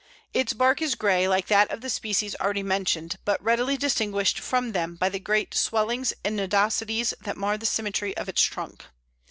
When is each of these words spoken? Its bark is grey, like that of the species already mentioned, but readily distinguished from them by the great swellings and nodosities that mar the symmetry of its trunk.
Its 0.33 0.51
bark 0.51 0.81
is 0.81 0.95
grey, 0.95 1.27
like 1.27 1.45
that 1.45 1.69
of 1.69 1.81
the 1.81 1.87
species 1.87 2.35
already 2.41 2.63
mentioned, 2.63 3.17
but 3.23 3.39
readily 3.39 3.77
distinguished 3.77 4.39
from 4.39 4.71
them 4.71 4.95
by 4.95 5.09
the 5.09 5.19
great 5.19 5.53
swellings 5.53 6.11
and 6.25 6.35
nodosities 6.35 7.13
that 7.21 7.37
mar 7.37 7.55
the 7.55 7.67
symmetry 7.67 8.17
of 8.17 8.27
its 8.27 8.41
trunk. 8.41 8.85